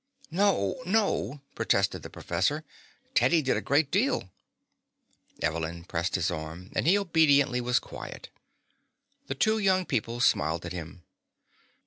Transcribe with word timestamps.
"No, 0.31 0.77
no," 0.83 1.41
protested 1.53 2.01
the 2.01 2.09
professor. 2.09 2.63
"Teddy 3.13 3.43
did 3.43 3.55
a 3.55 3.61
great 3.61 3.91
deal." 3.91 4.31
Evelyn 5.43 5.83
pressed 5.83 6.15
his 6.15 6.31
arm, 6.31 6.71
and 6.75 6.87
he 6.87 6.97
obediently 6.97 7.61
was 7.61 7.77
quiet. 7.77 8.29
The 9.27 9.35
two 9.35 9.59
young 9.59 9.85
people 9.85 10.19
smiled 10.19 10.65
at 10.65 10.73
him. 10.73 11.03